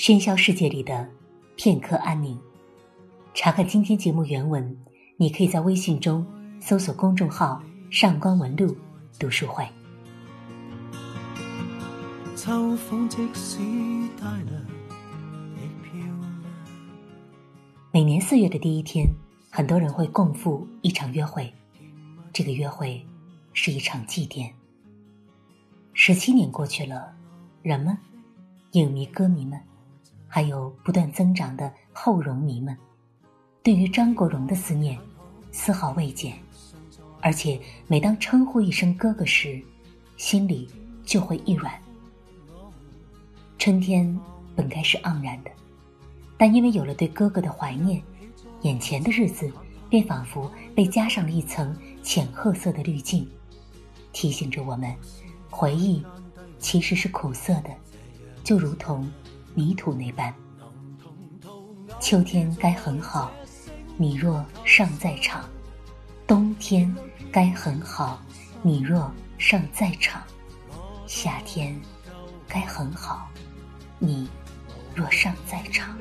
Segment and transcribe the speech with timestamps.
[0.00, 1.06] 喧嚣世界里的
[1.56, 2.40] 片刻安宁。
[3.34, 4.74] 查看今天节目原文，
[5.18, 6.26] 你可以在微信中
[6.58, 7.62] 搜索公众号
[7.92, 8.74] “上官文露
[9.18, 9.62] 读书会”。
[12.34, 13.58] 秋风即使
[14.18, 14.64] 带凉，
[15.56, 16.42] 亦漂亮。
[17.92, 19.06] 每年四月的第一天，
[19.50, 21.52] 很多人会共赴一场约会，
[22.32, 23.06] 这个约会
[23.52, 24.50] 是一场祭奠。
[25.92, 27.12] 十七年过去了，
[27.60, 27.94] 人们、
[28.72, 29.60] 影迷、歌迷们。
[30.32, 32.76] 还有不断增长的后荣迷们，
[33.64, 34.96] 对于张国荣的思念
[35.50, 36.38] 丝毫未减，
[37.20, 39.60] 而且每当称呼一声哥哥时，
[40.16, 40.70] 心里
[41.04, 41.74] 就会一软。
[43.58, 44.16] 春天
[44.54, 45.50] 本该是盎然的，
[46.38, 48.00] 但因为有了对哥哥的怀念，
[48.60, 49.50] 眼前的日子
[49.88, 53.28] 便仿佛被加上了一层浅褐色的滤镜，
[54.12, 54.94] 提醒着我们，
[55.50, 56.04] 回忆
[56.60, 57.70] 其实是苦涩的，
[58.44, 59.10] 就如同。
[59.54, 60.32] 泥土那般，
[62.00, 63.30] 秋天该很好，
[63.96, 65.42] 你若尚在场；
[66.26, 66.94] 冬天
[67.32, 68.22] 该很好，
[68.62, 70.22] 你若尚在场；
[71.06, 71.78] 夏天
[72.48, 73.28] 该很好，
[73.98, 74.28] 你
[74.94, 75.96] 若尚在场；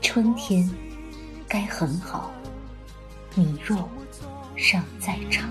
[0.00, 0.68] 春天
[1.46, 2.30] 该很好，
[3.34, 3.88] 你若
[4.56, 5.48] 尚在场。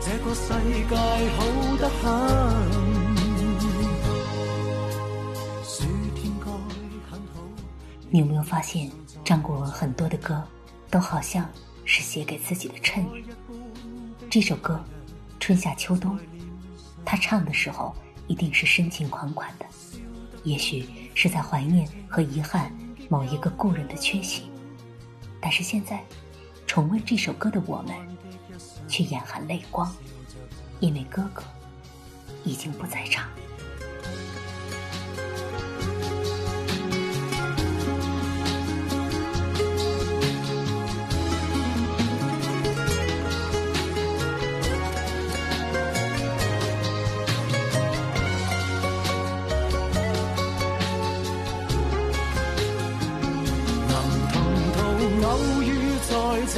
[0.00, 0.52] 这个世
[0.88, 0.96] 界
[1.36, 2.97] 好得很。
[8.10, 8.90] 你有没有发现，
[9.22, 10.42] 张国荣很多的歌，
[10.90, 11.46] 都好像
[11.84, 13.24] 是写给自己的衬语。
[14.30, 14.82] 这首歌
[15.38, 16.18] 《春夏秋冬》，
[17.04, 17.94] 他唱的时候
[18.26, 19.66] 一定是深情款款的，
[20.42, 22.72] 也许是在怀念和遗憾
[23.10, 24.50] 某一个故人的缺席。
[25.38, 26.02] 但是现在，
[26.66, 27.94] 重温这首歌的我们，
[28.88, 29.94] 却眼含泪光，
[30.80, 31.42] 因为哥哥
[32.42, 33.28] 已经不在场。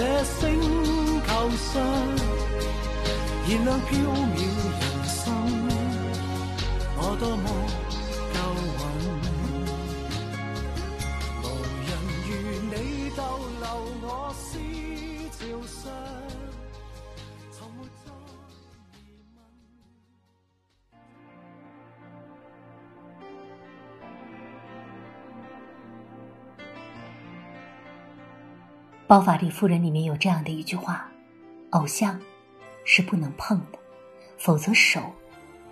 [0.00, 0.40] 这星
[1.26, 1.28] 球
[1.74, 1.84] 上，
[3.46, 4.40] 燃亮飘渺
[4.80, 5.28] 人生，
[6.96, 7.44] 我多么
[29.10, 31.10] 包法利夫人里面有这样的一句话
[31.70, 32.16] ：“偶像
[32.84, 33.78] 是不能碰的，
[34.38, 35.02] 否则手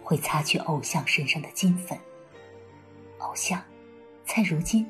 [0.02, 1.96] 会擦去偶像身上的金粉。
[3.18, 3.62] 偶像，
[4.24, 4.84] 在如今，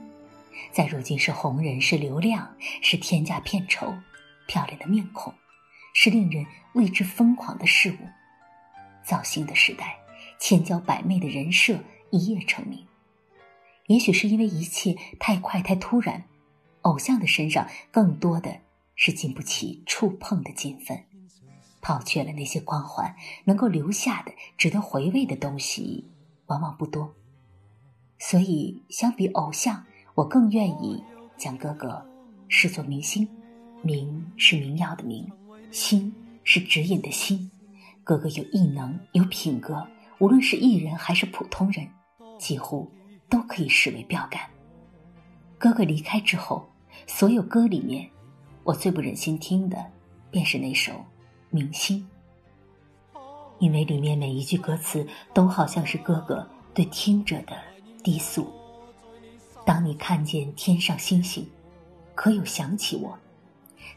[0.73, 3.93] 在如今是红人，是流量，是天价片酬，
[4.47, 5.31] 漂亮的面孔，
[5.93, 8.09] 是令人为之疯狂的事物。
[9.05, 9.99] 造星的时代，
[10.39, 12.83] 千娇百媚的人设一夜成名。
[13.89, 16.25] 也许是因为一切太快太突然。”
[16.89, 18.57] 偶像的身上更多的
[18.95, 20.99] 是经不起触碰的金粉，
[21.83, 26.09] 抛却了那些光环，能够留下的值得回味的东西
[26.47, 27.15] 往往不多。
[28.19, 29.85] 所以，相比偶像，
[30.15, 31.05] 我更愿意
[31.37, 32.05] 将哥哥
[32.49, 33.29] 视作明星。
[33.83, 35.31] 名是明耀的明，
[35.71, 36.13] 星
[36.43, 37.49] 是指引的星。
[38.03, 39.87] 哥哥有异能，有品格，
[40.19, 41.87] 无论是艺人还是普通人，
[42.39, 42.91] 几乎
[43.29, 44.41] 都可以视为标杆。
[45.59, 46.69] 哥哥离开之后，
[47.09, 48.07] 所有歌里面，
[48.65, 49.83] 我最不忍心听的，
[50.31, 50.93] 便是那首
[51.49, 52.07] 《明星》，
[53.59, 57.57] 因为里面每一句歌词都好像是哥哥对听者的
[58.05, 58.47] 低诉。
[59.65, 61.49] 当你看见天上星星，
[62.15, 63.19] 可有想起我？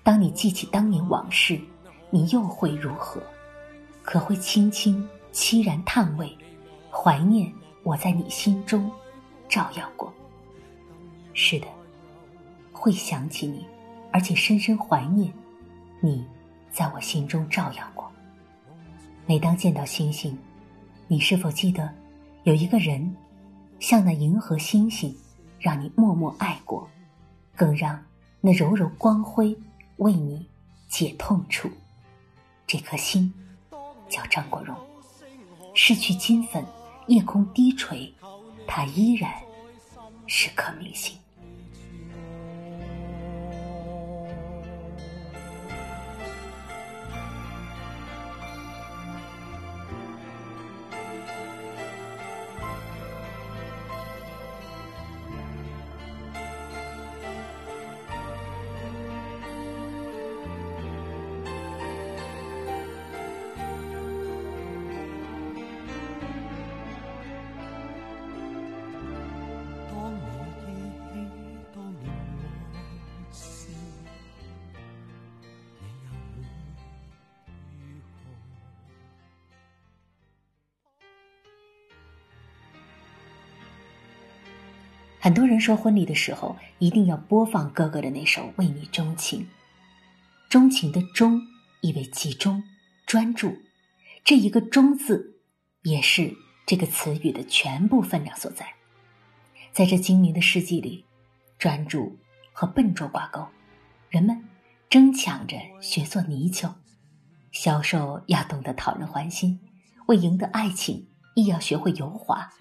[0.04, 1.60] 当你记起当年往事，
[2.10, 3.22] 你又会如何？
[4.04, 6.36] 可会轻轻凄然叹慰，
[6.90, 7.54] 怀念
[7.84, 8.90] 我在你心中
[9.50, 10.12] 照耀过？
[11.34, 11.68] 是的，
[12.82, 13.64] 会想起你，
[14.12, 15.32] 而且深深怀念
[16.00, 16.26] 你，
[16.72, 18.12] 在我心中照耀过。
[19.28, 20.36] 每当见到星星，
[21.08, 21.94] 你是否记得
[22.42, 23.16] 有一个人，
[23.80, 25.16] 像那银河星星，
[25.60, 26.90] 让你默默爱过，
[27.56, 28.04] 更让
[28.40, 29.56] 那柔柔光辉
[29.98, 30.50] 为你
[30.88, 31.70] 解痛处？
[32.66, 33.32] 这颗心
[34.10, 34.76] 叫张国荣，
[35.76, 36.66] 失去金粉，
[37.06, 38.12] 夜空低垂，
[38.66, 39.32] 他依然
[40.26, 41.16] 是颗明星。
[85.24, 89.42] 很多人说婚礼的时候一定要播放哥哥的那首《为你钟情》，
[90.50, 91.40] 钟情的钟
[91.82, 92.64] 意为集中、
[93.06, 93.56] 专注，
[94.24, 95.40] 这一个“钟”字
[95.84, 96.36] 也是
[96.66, 98.66] 这个词语的全部分量所在。
[99.72, 101.06] 在这精明的世纪里，
[101.60, 102.18] 专注
[102.52, 103.46] 和笨拙挂钩，
[104.10, 104.44] 人们
[104.90, 106.74] 争抢着学做泥鳅，
[107.52, 109.60] 销售要懂得讨人欢心，
[110.08, 112.52] 为赢得爱情亦要学会油滑。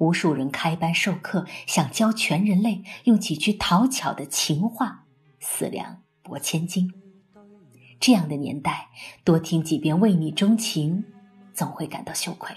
[0.00, 5.04] 无数人开班授课，想教全人类用几句讨巧的情话，
[5.38, 6.90] 四两拨千斤。
[8.00, 8.88] 这样的年代，
[9.24, 11.04] 多听几遍《为你钟情》，
[11.52, 12.56] 总会感到羞愧。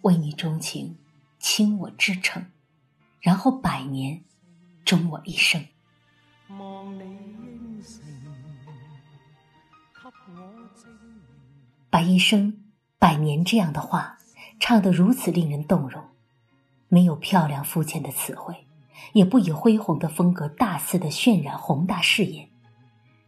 [0.00, 0.96] 为你钟情，
[1.38, 2.42] 倾我至诚。
[3.20, 4.24] 然后百年，
[4.86, 5.62] 终我一生。
[11.90, 12.64] 把一生、
[12.98, 14.18] 百年这样的话
[14.60, 16.02] 唱得如此令人动容，
[16.88, 18.66] 没有漂亮肤浅的词汇，
[19.12, 22.48] 也不以恢宏的风格大肆的渲染宏大誓言，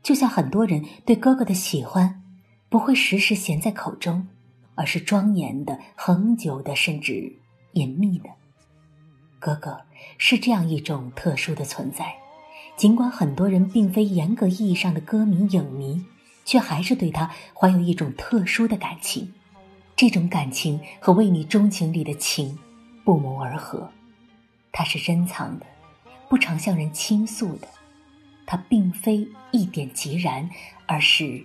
[0.02, 2.22] 就像很多人对哥哥的喜欢，
[2.68, 4.28] 不会时时衔在口中，
[4.74, 7.36] 而是庄严的、恒久的，甚至
[7.72, 8.28] 隐秘的。
[9.38, 9.80] 哥哥
[10.18, 12.14] 是这样一种特殊的存在，
[12.76, 16.04] 尽管很多人并非严格意义上的歌迷影迷，
[16.44, 19.32] 却还是对他怀有一种特殊的感情。
[20.00, 22.58] 这种感情和《为你钟情》里的情
[23.04, 23.86] 不谋而合，
[24.72, 25.66] 它是珍藏的，
[26.26, 27.68] 不常向人倾诉的。
[28.46, 30.48] 它并非一点即燃，
[30.86, 31.44] 而是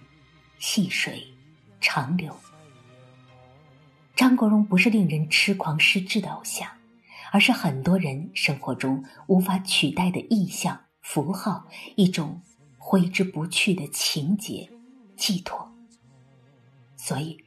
[0.57, 1.21] 细水
[1.81, 2.33] 长流。
[4.15, 6.65] 张国荣不是令人痴狂失智的偶像。
[7.33, 11.67] 而是很多人生活中无法取代的意象、符号，
[11.97, 12.41] 一种
[12.77, 14.69] 挥之不去的情节
[15.17, 15.69] 寄托。
[16.95, 17.43] 所以，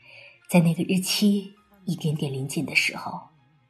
[0.48, 1.52] 在那个日期
[1.84, 3.20] 一点点临近的时候，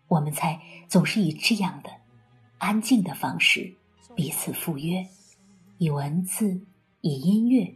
[0.07, 1.91] 我们才总是以这样的
[2.59, 3.75] 安静的方式
[4.15, 5.05] 彼此赴约，
[5.79, 6.61] 以文字、
[7.01, 7.75] 以音乐，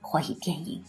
[0.00, 0.82] 或以电影。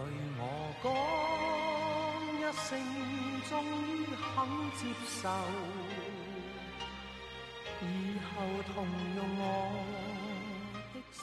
[0.00, 0.08] 对
[0.38, 0.42] 我
[0.82, 0.90] 讲
[2.38, 2.80] 一声，
[3.48, 3.52] 终
[3.86, 4.32] 于肯
[4.78, 5.28] 接受，
[7.82, 7.84] 以
[8.24, 8.30] 后
[8.72, 8.74] 同
[9.16, 9.42] 用我
[10.94, 11.18] 的姓。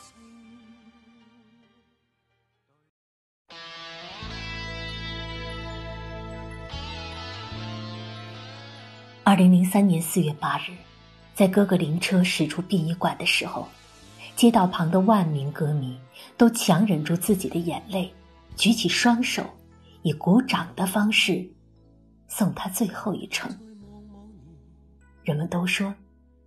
[9.23, 10.71] 二零零三年四月八日，
[11.33, 13.67] 在哥哥灵车驶出殡仪馆的时候，
[14.35, 15.99] 街道旁的万名歌迷
[16.37, 18.13] 都强忍住自己的眼泪。
[18.57, 19.45] 举起双手，
[20.01, 21.47] 以鼓掌的方式
[22.27, 23.55] 送他最后一程。
[25.23, 25.93] 人们都说，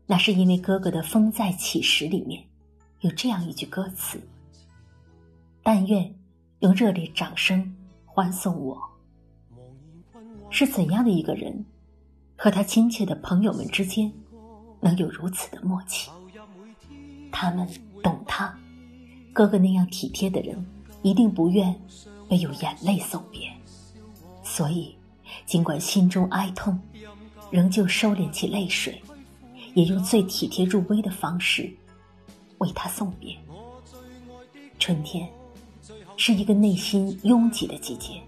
[0.07, 2.45] 那是因为哥哥的《风再起时》里面
[3.01, 4.21] 有这样一句歌词
[5.63, 6.13] ：“但愿
[6.59, 8.77] 用热烈掌声欢送我。”
[10.51, 11.65] 是怎样的一个人，
[12.37, 14.13] 和他亲切的朋友们之间
[14.81, 16.11] 能有如此的默契？
[17.31, 17.69] 他们
[18.03, 18.59] 懂他，
[19.33, 20.61] 哥哥那样体贴的人。
[21.03, 21.75] 一定不愿
[22.29, 23.51] 被有眼泪送别，
[24.43, 24.95] 所以
[25.47, 26.79] 尽管心中哀痛，
[27.51, 29.03] 仍旧收敛起泪水，
[29.75, 31.73] 也用最体贴入微的方式
[32.59, 33.37] 为他送别。
[34.79, 35.29] 春天
[36.17, 38.21] 是一个内心拥挤的季节，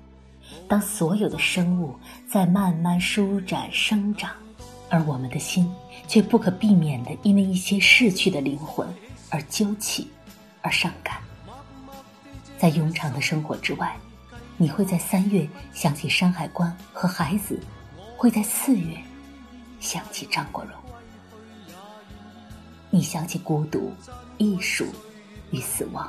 [0.67, 1.95] 当所有的生物
[2.27, 4.33] 在慢慢舒展生长，
[4.89, 5.71] 而我们的心
[6.09, 8.87] 却不可避免的因为一些逝去的灵魂
[9.31, 10.09] 而揪起，
[10.61, 11.21] 而伤感。
[12.63, 13.97] 在庸常的生活之外，
[14.57, 17.59] 你会在三月想起山海关和孩子，
[18.17, 18.97] 会在四月
[19.81, 20.73] 想起张国荣。
[22.89, 23.93] 你想起孤独、
[24.39, 24.87] 艺术
[25.51, 26.09] 与死亡，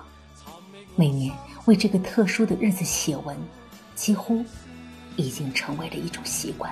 [0.95, 3.36] 每年为这个特殊的日子写文，
[3.95, 4.45] 几乎
[5.15, 6.72] 已经成为了一种习惯。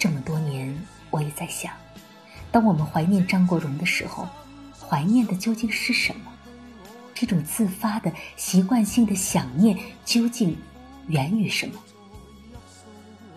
[0.00, 0.76] 这么多年，
[1.10, 1.72] 我也在想，
[2.50, 4.28] 当我们怀念张国荣的时候，
[4.80, 6.32] 怀念的究竟是什么？
[7.16, 10.54] 这种自发的习惯性的想念究竟
[11.08, 11.82] 源于什么？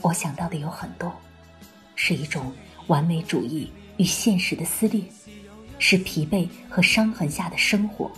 [0.01, 1.09] 我想到的有很多，
[1.95, 2.53] 是一种
[2.87, 5.01] 完美主义与现实的撕裂，
[5.79, 8.11] 是疲惫和伤痕下的生活，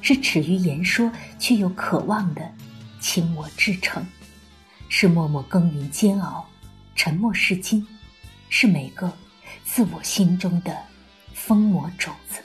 [0.00, 2.50] 是耻于言说却又渴望的
[2.98, 4.02] 倾我至诚，
[4.88, 6.48] 是默默耕耘煎熬，
[6.94, 7.86] 沉默是金，
[8.48, 9.12] 是每个
[9.62, 10.74] 自我心中的
[11.34, 12.40] 疯魔种子。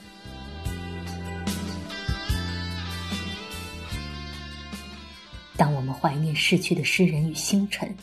[5.62, 7.96] 当我们怀念逝去的诗人与星辰，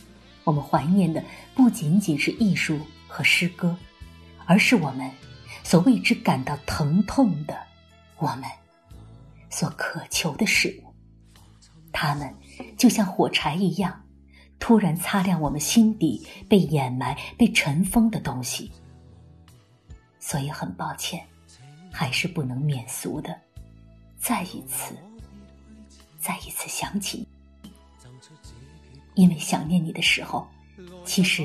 [0.45, 1.21] 我们怀念的
[1.57, 3.77] 不仅仅是艺术和诗歌，
[4.47, 5.11] 而是我们
[5.65, 7.59] 所为之感到疼痛的，
[8.19, 8.45] 我们
[9.50, 10.95] 所渴求的事物。
[11.93, 12.33] 他们
[12.77, 14.05] 就像火柴一样，
[14.61, 18.71] 突然擦亮我们心底被掩埋、被尘封的东西。
[20.21, 21.27] 所以很抱歉，
[21.91, 23.37] 还是不能免俗的，
[24.17, 24.95] 再一次、
[26.21, 27.27] 再一次想起。
[29.19, 30.47] 因为想念你的时候，
[31.05, 31.45] 其实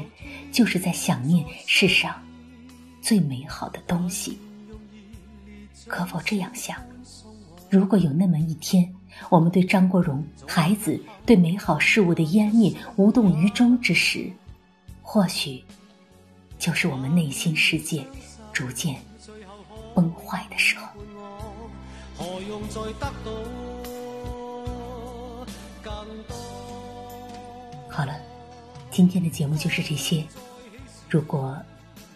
[0.52, 2.24] 就是在想念世上
[3.02, 4.38] 最美好的东西。
[5.88, 6.78] 可否这样想？
[7.72, 8.94] 如果有那么一天，
[9.28, 14.32] 我们对张国荣孩子对美好事物的湮灭无动于衷之时，
[15.02, 15.64] 或许
[16.60, 18.06] 就是我们内心世界
[18.54, 18.96] 逐渐
[19.96, 20.88] 崩坏的时候。
[22.16, 22.60] 好了，
[28.94, 30.24] 今天的节目就是这些。
[31.10, 31.60] 如果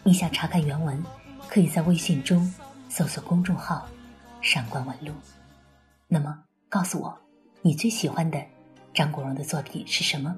[0.04, 1.04] 你想查看原文，
[1.48, 2.54] 可以在微信中
[2.88, 3.88] 搜索公众号
[4.44, 5.12] “上官文露”。
[6.08, 6.38] 那么，
[6.70, 7.18] 告诉我
[7.64, 8.40] 你最喜欢的
[8.94, 10.38] 张国荣的作品是什么？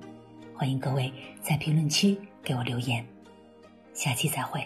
[0.56, 3.06] 欢迎各位在评论区给我留言。
[3.94, 4.66] 下期再会。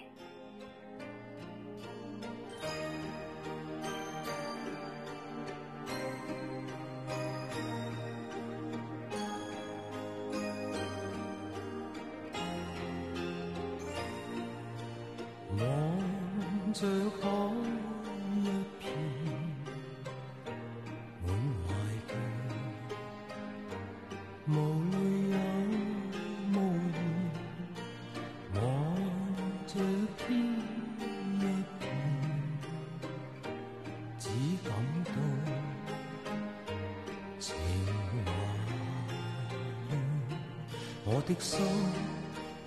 [41.27, 41.59] 的心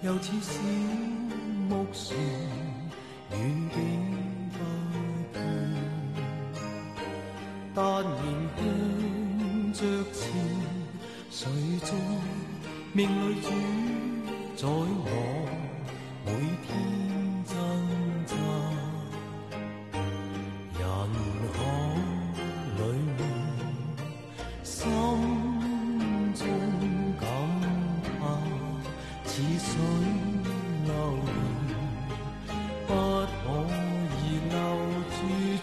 [0.02, 0.60] 又似小
[1.68, 2.18] 木船。
[3.32, 3.38] 远
[3.74, 3.76] 景
[4.52, 4.56] 不
[5.32, 5.36] 变，
[7.74, 8.14] 但仍
[8.56, 8.58] 向
[9.72, 9.80] 着
[10.12, 10.20] 前，
[11.30, 11.38] 谁
[11.82, 11.90] 在
[12.92, 13.44] 命里主
[14.56, 15.06] 宰我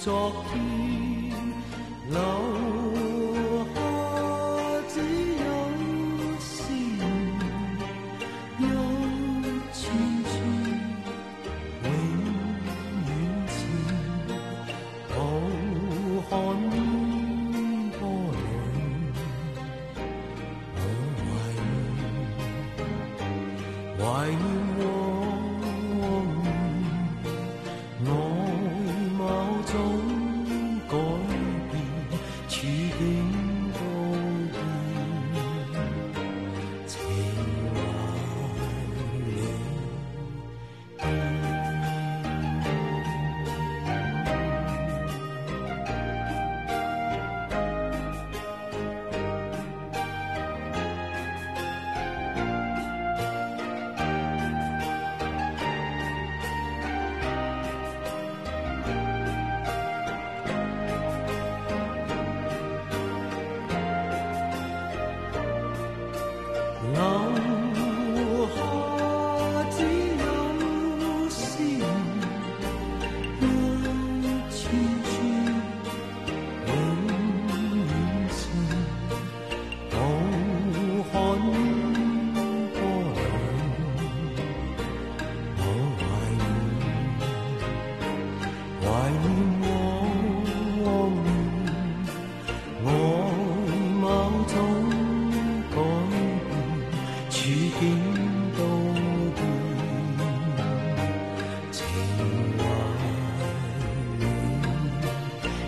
[0.04, 0.83] 昨天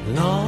[0.05, 0.44] 怀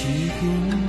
[0.00, 0.06] 几
[0.40, 0.79] 点